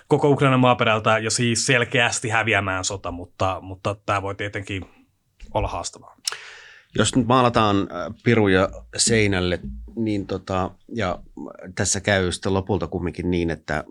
koko 0.07 0.29
Ukrainan 0.29 0.59
maaperältä 0.59 1.17
ja 1.17 1.31
siis 1.31 1.65
selkeästi 1.65 2.29
häviämään 2.29 2.83
sota, 2.83 3.11
mutta, 3.11 3.57
mutta 3.61 3.95
tämä 4.05 4.21
voi 4.21 4.35
tietenkin 4.35 4.85
olla 5.53 5.67
haastavaa. 5.67 6.15
Jos 6.95 7.15
nyt 7.15 7.27
maalataan 7.27 7.77
äh, 7.77 8.13
piruja 8.23 8.69
seinälle, 8.97 9.59
niin 9.95 10.27
tota, 10.27 10.71
ja 10.95 11.19
tässä 11.75 12.01
käy 12.01 12.31
sitten 12.31 12.53
lopulta 12.53 12.87
kumminkin 12.87 13.31
niin, 13.31 13.49
että, 13.49 13.83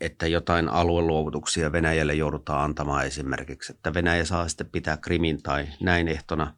että 0.00 0.26
jotain 0.26 0.68
alueluovutuksia 0.68 1.72
Venäjälle 1.72 2.14
joudutaan 2.14 2.64
antamaan 2.64 3.06
esimerkiksi, 3.06 3.72
että 3.72 3.94
Venäjä 3.94 4.24
saa 4.24 4.48
sitten 4.48 4.70
pitää 4.72 4.96
Krimin 4.96 5.42
tai 5.42 5.66
näin 5.80 6.08
ehtona, 6.08 6.54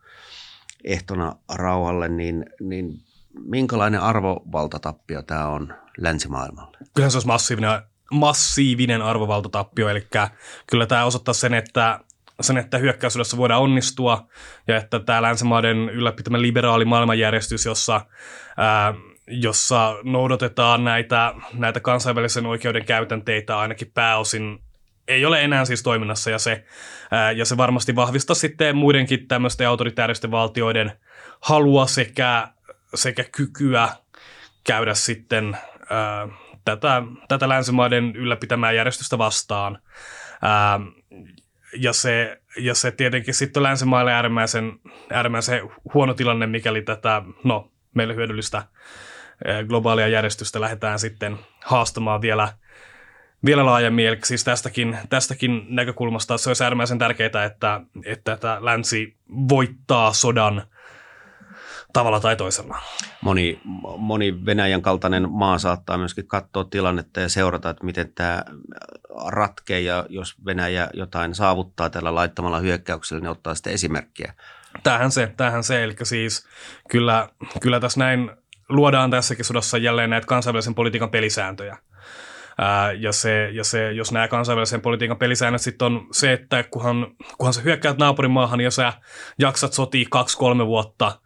ehtona 0.85 1.37
rauhalle, 1.55 2.09
niin, 2.09 2.47
niin 2.61 3.01
minkälainen 3.45 4.01
arvovaltatappio 4.01 5.23
tämä 5.23 5.47
on 5.47 5.75
länsimaailmalle? 5.99 6.79
Kyllähän 6.95 7.11
se 7.11 7.17
olisi 7.17 7.27
massiivinen, 7.27 7.71
massiivinen 8.11 9.03
arvovaltatappio, 9.03 9.89
eli 9.89 10.07
kyllä 10.67 10.87
tämä 10.87 11.05
osoittaa 11.05 11.35
sen, 11.35 11.55
että 11.55 12.01
sen, 12.41 12.57
että 12.57 12.79
hyökkäysodassa 12.79 13.37
voidaan 13.37 13.63
onnistua 13.63 14.27
ja 14.69 14.77
että 14.77 15.01
tämä 15.01 15.23
länsimaiden 15.23 15.77
ylläpitämä 15.77 16.43
liberaali 16.43 16.85
maailmanjärjestys, 16.85 17.67
jossa, 17.67 18.01
ää, 18.57 18.95
jossa 19.27 19.97
noudatetaan 20.03 20.85
näitä, 20.85 21.35
näitä 21.53 21.81
kansainvälisen 21.81 22.47
oikeuden 22.47 22.85
käytänteitä 22.85 23.59
ainakin 23.59 23.91
pääosin 23.95 24.64
ei 25.09 25.25
ole 25.25 25.45
enää 25.45 25.65
siis 25.65 25.83
toiminnassa 25.83 26.31
ja 26.31 26.39
se, 26.39 26.65
ää, 27.11 27.33
ja 27.33 27.45
se 27.45 27.57
varmasti 27.57 27.97
vahvistaa 27.97 28.35
sitten 28.35 28.77
muidenkin 28.77 29.29
tämmöisten 29.29 29.69
autoritääristen 29.69 30.31
valtioiden 30.31 30.93
halua 31.41 31.87
sekä, 31.87 32.49
sekä 32.95 33.25
kykyä 33.33 33.89
käydä 34.65 34.95
sitten 34.95 35.59
ää, 35.91 36.29
tätä, 36.65 37.03
tätä 37.29 37.49
länsimaiden 37.49 38.17
ylläpitämää 38.17 38.73
järjestystä 38.73 39.19
vastaan. 39.19 39.79
Ää, 40.43 40.81
ja 41.77 41.93
se, 41.93 42.41
ja 42.57 42.75
se 42.75 42.91
tietenkin 42.91 43.35
sitten 43.35 43.61
on 43.61 43.65
länsimaille 43.65 44.13
äärimmäisen, 44.13 44.73
äärimmäisen 45.11 45.61
huono 45.95 46.15
tilanne, 46.15 46.47
mikäli 46.47 46.83
tätä 46.83 47.23
no, 47.45 47.71
meille 47.95 48.15
hyödyllistä 48.15 48.63
globaalia 49.69 50.09
järjestystä 50.09 50.61
lähdetään 50.61 50.99
sitten 50.99 51.39
haastamaan 51.65 52.21
vielä, 52.21 52.53
vielä 53.45 53.67
laajemmin. 53.67 54.07
Eli 54.07 54.19
siis 54.25 54.45
tästäkin, 54.45 54.99
tästäkin 55.09 55.67
näkökulmasta 55.69 56.39
se 56.39 56.51
olisi 56.51 56.65
äärimmäisen 56.65 56.99
tärkeää, 56.99 57.45
että, 57.45 57.81
että, 58.05 58.33
että 58.33 58.59
länsi 58.61 59.17
voittaa 59.49 60.13
sodan 60.13 60.63
tavalla 61.93 62.21
tai 62.21 62.37
toisella. 62.37 62.79
Moni, 63.21 63.61
moni 63.99 64.47
Venäjän 64.47 64.83
kaltainen 64.83 65.31
maa 65.31 65.59
saattaa 65.59 65.99
myöskin 65.99 66.27
katsoa 66.27 66.65
tilannetta 66.65 67.21
ja 67.21 67.29
seurata, 67.29 67.71
että 67.71 67.85
miten 67.85 68.13
tämä 68.15 68.45
ratkee 69.27 69.81
ja 69.81 70.07
jos 70.09 70.45
Venäjä 70.47 70.89
jotain 70.95 71.35
saavuttaa 71.35 71.91
tällä 71.91 72.15
laittamalla 72.15 72.59
hyökkäyksellä, 72.59 73.21
niin 73.21 73.31
ottaa 73.31 73.55
sitten 73.55 73.73
esimerkkiä. 73.73 74.35
Tähän 74.83 75.11
se, 75.11 75.33
tähän 75.37 75.65
se, 75.65 75.85
eli 75.85 75.97
siis 76.03 76.47
kyllä, 76.91 77.29
kyllä 77.61 77.81
tässä 77.81 78.01
näin 78.01 78.31
luodaan 78.69 79.11
tässäkin 79.11 79.45
sodassa 79.45 79.79
jälleen 79.79 80.11
näitä 80.11 80.27
kansainvälisen 80.27 80.75
politiikan 80.75 81.11
pelisääntöjä. 81.11 81.79
Ää, 82.59 82.93
ja, 82.93 83.13
se, 83.13 83.51
ja 83.53 83.65
se, 83.65 83.93
jos 83.93 84.13
nämä 84.13 84.29
kansainvälisen 84.29 84.81
politiikan 84.81 85.17
pelisäännöt 85.17 85.61
sitten 85.61 85.87
on 85.87 86.07
se, 86.13 86.33
että 86.33 86.63
kunhan, 86.63 87.07
kunhan 87.39 87.55
sä 87.55 87.61
hyökkäät 87.61 87.99
naapurimaahan 87.99 88.61
ja 88.61 88.71
sä 88.71 88.93
jaksat 89.39 89.73
sotia 89.73 90.07
kaksi-kolme 90.11 90.67
vuotta, 90.67 91.21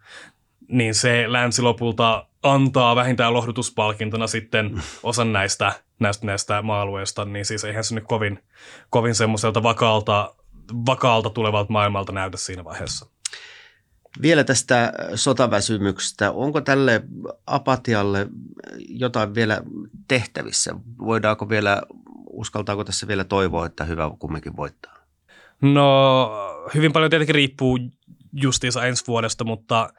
niin 0.67 0.95
se 0.95 1.25
länsi 1.27 1.61
lopulta 1.61 2.27
antaa 2.43 2.95
vähintään 2.95 3.33
lohdutuspalkintona 3.33 4.27
sitten 4.27 4.81
osan 5.03 5.33
näistä, 5.33 5.71
näistä, 5.99 6.25
näistä 6.25 6.61
maa-alueista, 6.61 7.25
niin 7.25 7.45
siis 7.45 7.63
eihän 7.63 7.83
se 7.83 7.95
nyt 7.95 8.03
kovin, 8.07 8.43
kovin 8.89 9.15
semmoiselta 9.15 9.63
vakaalta, 9.63 10.35
vakaalta 10.85 11.29
tulevalta 11.29 11.71
maailmalta 11.73 12.11
näytä 12.11 12.37
siinä 12.37 12.63
vaiheessa. 12.63 13.18
Vielä 14.21 14.43
tästä 14.43 14.93
sotaväsymyksestä. 15.15 16.31
Onko 16.31 16.61
tälle 16.61 17.03
apatialle 17.47 18.27
jotain 18.89 19.35
vielä 19.35 19.61
tehtävissä? 20.07 20.75
Voidaanko 20.99 21.49
vielä, 21.49 21.81
uskaltaako 22.29 22.83
tässä 22.83 23.07
vielä 23.07 23.23
toivoa, 23.23 23.65
että 23.65 23.83
hyvä 23.83 24.11
kumminkin 24.19 24.57
voittaa? 24.57 24.95
No 25.61 26.31
hyvin 26.75 26.93
paljon 26.93 27.09
tietenkin 27.09 27.35
riippuu 27.35 27.79
justiinsa 28.33 28.85
ensi 28.85 29.07
vuodesta, 29.07 29.43
mutta 29.43 29.89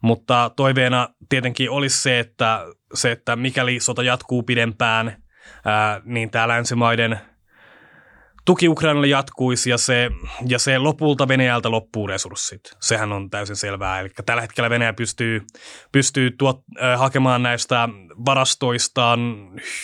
mutta 0.00 0.50
toiveena 0.56 1.08
tietenkin 1.28 1.70
olisi 1.70 2.02
se, 2.02 2.18
että, 2.18 2.64
se, 2.94 3.12
että 3.12 3.36
mikäli 3.36 3.80
sota 3.80 4.02
jatkuu 4.02 4.42
pidempään, 4.42 5.22
ää, 5.64 6.00
niin 6.04 6.30
tämä 6.30 6.48
länsimaiden 6.48 7.20
tuki 8.48 8.68
Ukrainalle 8.68 9.06
jatkuisi 9.06 9.70
ja 9.70 9.78
se, 9.78 10.10
ja 10.46 10.58
se 10.58 10.78
lopulta 10.78 11.28
Venäjältä 11.28 11.70
loppuu 11.70 12.06
resurssit. 12.06 12.60
Sehän 12.80 13.12
on 13.12 13.30
täysin 13.30 13.56
selvää. 13.56 14.00
Eli 14.00 14.08
tällä 14.26 14.42
hetkellä 14.42 14.70
Venäjä 14.70 14.92
pystyy, 14.92 15.40
pystyy 15.92 16.30
tuot, 16.30 16.60
äh, 16.82 16.98
hakemaan 16.98 17.42
näistä 17.42 17.88
varastoistaan 18.26 19.20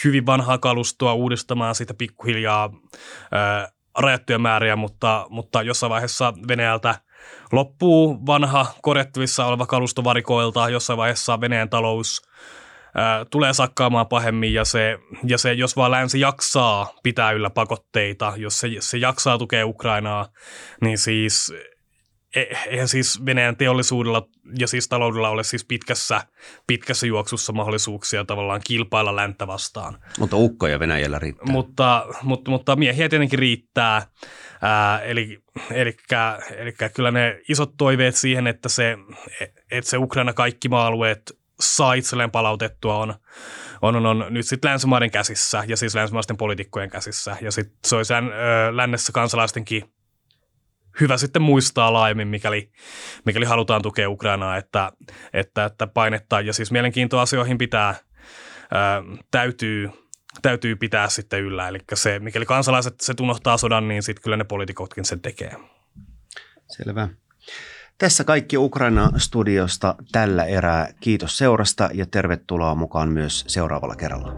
hyvin 0.05 0.27
vanhaa 0.27 0.59
kalustoa, 0.59 1.15
uudistamaan 1.15 1.75
sitä 1.75 1.95
pikkuhiljaa 1.95 2.71
äh, 3.35 3.73
rajattuja 3.99 4.39
määriä, 4.39 4.77
mutta, 4.77 5.27
mutta 5.29 5.63
jossain 5.63 5.91
vaiheessa 5.91 6.33
Venäjältä 6.49 6.95
loppuu 7.53 8.27
vanha 8.27 8.67
korjattavissa 8.83 9.47
oleva 9.47 9.67
kalusto 9.67 10.05
varikoilta, 10.05 10.69
jossain 10.69 10.97
vaiheessa 10.97 11.41
Venäjän 11.41 11.71
talous 11.71 12.23
ää, 12.95 13.25
tulee 13.25 13.53
sakkaamaan 13.53 14.07
pahemmin 14.07 14.55
ja 14.55 14.65
se, 14.65 14.99
ja 15.27 15.39
se, 15.39 15.53
jos 15.53 15.77
vaan 15.77 15.91
länsi 15.91 16.21
jaksaa 16.21 16.95
pitää 17.03 17.33
yllä 17.33 17.51
pakotteita, 17.51 18.33
jos 18.37 18.59
se, 18.59 18.69
se 18.81 18.99
jaksaa 18.99 19.39
tukea 19.39 19.67
Ukrainaa, 19.67 20.29
niin 20.81 20.99
siis 20.99 21.53
E, 22.37 22.45
eihän 22.67 22.89
siis 22.89 23.27
Venäjän 23.27 23.57
teollisuudella 23.57 24.29
ja 24.59 24.67
siis 24.67 24.89
taloudella 24.89 25.29
ole 25.29 25.45
siis 25.45 25.65
pitkässä, 25.65 26.21
pitkässä 26.67 27.07
juoksussa 27.07 27.53
mahdollisuuksia 27.53 28.25
tavallaan 28.25 28.61
kilpailla 28.67 29.17
länttä 29.17 29.47
vastaan. 29.47 29.99
Mutta 30.19 30.37
ukkoja 30.37 30.81
Venäjällä 30.81 31.19
riittää. 31.19 31.53
Mutta, 31.53 32.07
mutta, 32.23 32.51
mutta 32.51 32.77
miehiä 32.77 33.09
tietenkin 33.09 33.39
riittää. 33.39 34.07
Ää, 34.63 35.01
eli, 35.01 35.39
eli, 35.71 35.97
eli 36.57 36.73
kyllä 36.95 37.11
ne 37.11 37.41
isot 37.49 37.71
toiveet 37.79 38.17
siihen, 38.17 38.47
että 38.47 38.69
se, 38.69 38.97
että 39.71 39.91
se 39.91 39.99
Ukraina 39.99 40.33
kaikki 40.33 40.69
maa-alueet 40.69 41.44
saa 41.61 41.95
itselleen 41.95 42.31
palautettua 42.31 42.97
on, 42.97 43.15
on, 43.83 43.97
on, 43.97 44.07
on 44.07 44.27
nyt 44.31 44.47
sitten 44.47 44.71
länsimaiden 44.71 45.11
käsissä 45.11 45.65
ja 45.67 45.77
siis 45.77 45.95
länsimaisten 45.95 46.37
poliitikkojen 46.37 46.91
käsissä. 46.91 47.37
Ja 47.41 47.53
sitten 47.53 47.79
se 47.85 47.97
olisi 47.97 48.15
lännessä 48.73 49.13
kansalaistenkin 49.13 49.95
hyvä 51.01 51.17
sitten 51.17 51.43
muistaa 51.43 51.93
laajemmin, 51.93 52.29
mikäli, 52.29 52.71
mikäli 53.25 53.45
halutaan 53.45 53.83
tukea 53.83 54.11
Ukrainaa, 54.11 54.57
että, 54.57 54.93
että, 55.33 55.65
että 55.65 55.87
painetta 55.87 56.41
ja 56.41 56.53
siis 56.53 56.71
mielenkiintoa 56.71 57.23
asioihin 57.23 57.59
pitää, 57.59 57.95
ää, 58.71 59.03
täytyy, 59.31 59.91
täytyy 60.43 60.77
pitää 60.77 61.09
sitten 61.09 61.41
yllä. 61.41 61.69
Eli 61.69 61.79
se, 61.95 62.19
mikäli 62.19 62.47
kansalaiset 62.47 63.01
se 63.01 63.15
unohtaa 63.21 63.57
sodan, 63.57 63.89
niin 63.89 64.03
sitten 64.03 64.23
kyllä 64.23 64.37
ne 64.37 64.45
poliitikotkin 64.45 65.05
sen 65.05 65.21
tekee. 65.21 65.57
Selvä. 66.69 67.09
Tässä 67.99 68.25
kaikki 68.25 68.57
Ukraina-studiosta 68.57 69.95
tällä 70.13 70.45
erää. 70.45 70.89
Kiitos 71.01 71.39
seurasta 71.39 71.91
ja 71.93 72.07
tervetuloa 72.07 72.75
mukaan 72.75 73.09
myös 73.09 73.45
seuraavalla 73.49 73.97
kerralla. 73.97 74.33